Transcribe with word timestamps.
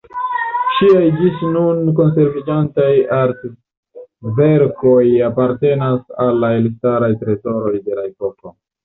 Ŝiaj 0.75 1.09
ĝis 1.17 1.41
nun 1.49 1.91
konserviĝintaj 1.99 2.87
artverkoj 3.17 5.03
apartenas 5.27 6.01
al 6.25 6.41
la 6.45 6.51
elstaraj 6.63 7.11
trezoroj 7.21 7.75
de 7.85 8.01
la 8.01 8.09
epoko. 8.09 8.55